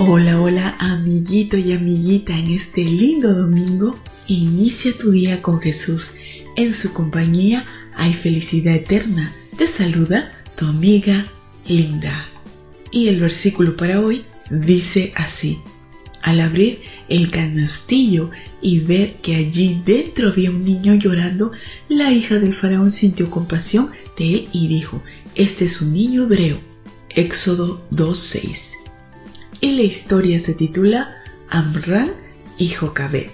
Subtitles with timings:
[0.00, 6.10] Hola, hola, amiguito y amiguita en este lindo domingo Inicia tu día con Jesús.
[6.54, 7.64] En su compañía
[7.96, 9.34] hay felicidad eterna.
[9.56, 11.26] Te saluda tu amiga
[11.66, 12.28] Linda.
[12.92, 15.58] Y el versículo para hoy dice así.
[16.22, 18.30] Al abrir el canastillo
[18.62, 21.50] y ver que allí dentro había un niño llorando,
[21.88, 25.02] la hija del faraón sintió compasión de él y dijo,
[25.34, 26.60] este es un niño hebreo.
[27.16, 28.77] Éxodo 2.6.
[29.60, 31.16] Y la historia se titula
[31.50, 32.12] Amran
[32.58, 33.30] y Jocabet.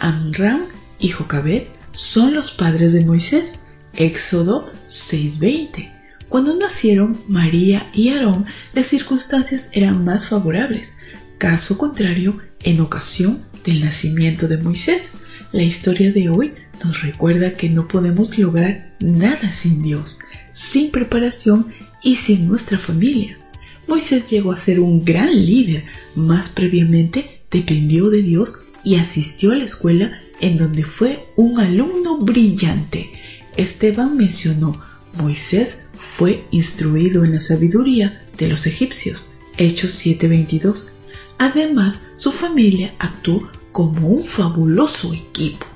[0.00, 0.64] Amram
[0.98, 3.60] y Jocabet son los padres de Moisés.
[3.94, 5.92] Éxodo 6:20.
[6.28, 10.96] Cuando nacieron María y Aarón, las circunstancias eran más favorables.
[11.38, 15.12] Caso contrario, en ocasión del nacimiento de Moisés,
[15.52, 20.18] la historia de hoy nos recuerda que no podemos lograr nada sin Dios,
[20.52, 23.38] sin preparación y sin nuestra familia.
[23.86, 25.84] Moisés llegó a ser un gran líder,
[26.14, 32.18] más previamente dependió de Dios y asistió a la escuela en donde fue un alumno
[32.18, 33.10] brillante.
[33.56, 34.80] Esteban mencionó,
[35.14, 39.32] Moisés fue instruido en la sabiduría de los egipcios.
[39.56, 40.92] Hechos 7:22.
[41.38, 45.66] Además, su familia actuó como un fabuloso equipo.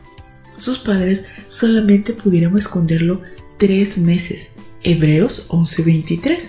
[0.59, 3.23] Sus padres solamente pudieron esconderlo
[3.59, 4.51] tres meses.
[4.83, 6.49] Hebreos 11:23.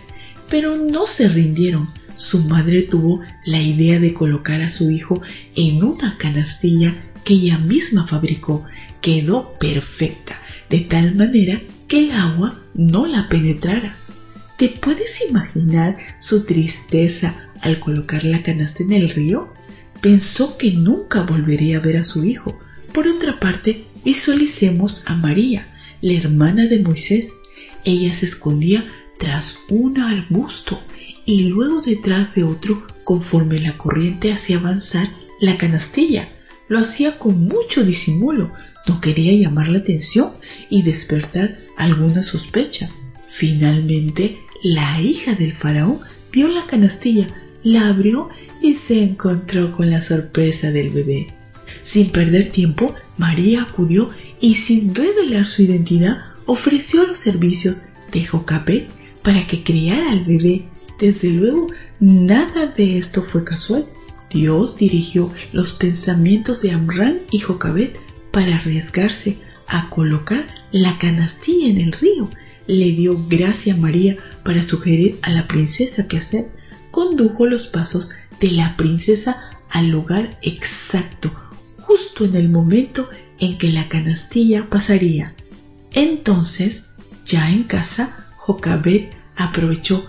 [0.51, 1.89] Pero no se rindieron
[2.21, 5.23] su madre tuvo la idea de colocar a su hijo
[5.55, 6.93] en una canastilla
[7.23, 8.63] que ella misma fabricó.
[9.01, 13.95] Quedó perfecta, de tal manera que el agua no la penetrara.
[14.55, 19.51] ¿Te puedes imaginar su tristeza al colocar la canasta en el río?
[19.99, 22.59] Pensó que nunca volvería a ver a su hijo.
[22.93, 25.67] Por otra parte, visualicemos a María,
[26.01, 27.29] la hermana de Moisés.
[27.83, 28.85] Ella se escondía
[29.21, 30.81] tras un arbusto
[31.25, 36.29] y luego detrás de otro conforme la corriente hacía avanzar la canastilla.
[36.67, 38.51] Lo hacía con mucho disimulo,
[38.87, 40.31] no quería llamar la atención
[40.71, 42.89] y despertar alguna sospecha.
[43.27, 45.99] Finalmente, la hija del faraón
[46.31, 47.27] vio la canastilla,
[47.61, 48.29] la abrió
[48.59, 51.27] y se encontró con la sorpresa del bebé.
[51.83, 58.87] Sin perder tiempo, María acudió y sin revelar su identidad ofreció los servicios de Jocapé
[59.23, 60.65] para que criara al bebé
[61.01, 61.67] desde luego,
[61.99, 63.87] nada de esto fue casual.
[64.29, 67.97] Dios dirigió los pensamientos de Amran y Jocabet
[68.31, 69.37] para arriesgarse
[69.67, 72.29] a colocar la canastilla en el río.
[72.67, 76.51] Le dio gracia a María para sugerir a la princesa qué hacer.
[76.91, 81.31] Condujo los pasos de la princesa al lugar exacto,
[81.79, 85.33] justo en el momento en que la canastilla pasaría.
[85.93, 86.91] Entonces,
[87.25, 88.20] ya en casa,
[88.51, 90.05] Jocabet aprovechó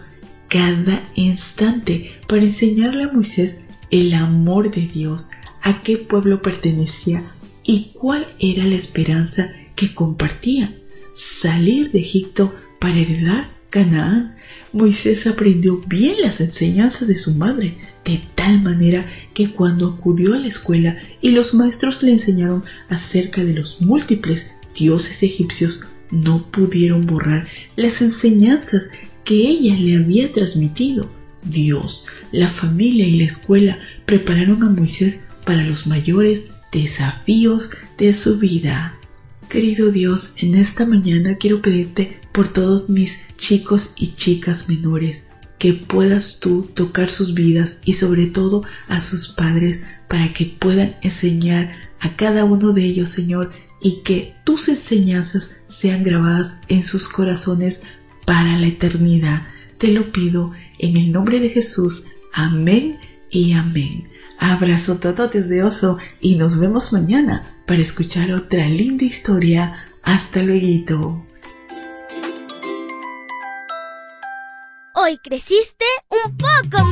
[0.49, 3.61] cada instante para enseñarle a Moisés
[3.93, 5.29] el amor de Dios,
[5.63, 7.23] a qué pueblo pertenecía
[7.63, 10.77] y cuál era la esperanza que compartía.
[11.15, 14.37] Salir de Egipto para heredar Canaán.
[14.73, 20.39] Moisés aprendió bien las enseñanzas de su madre, de tal manera que cuando acudió a
[20.39, 25.81] la escuela y los maestros le enseñaron acerca de los múltiples dioses egipcios,
[26.13, 28.91] no pudieron borrar las enseñanzas
[29.25, 31.11] que ella le había transmitido.
[31.43, 38.39] Dios, la familia y la escuela prepararon a Moisés para los mayores desafíos de su
[38.39, 38.97] vida.
[39.49, 45.75] Querido Dios, en esta mañana quiero pedirte por todos mis chicos y chicas menores, que
[45.75, 51.73] puedas tú tocar sus vidas y sobre todo a sus padres para que puedan enseñar
[52.01, 57.83] a cada uno de ellos, Señor, y que tus enseñanzas sean grabadas en sus corazones
[58.25, 59.49] para la eternidad.
[59.79, 62.07] Te lo pido en el nombre de Jesús.
[62.33, 64.09] Amén y amén.
[64.39, 69.89] Abrazo todo desde oso y nos vemos mañana para escuchar otra linda historia.
[70.03, 71.27] Hasta luego.
[74.95, 76.92] Hoy creciste un poco más.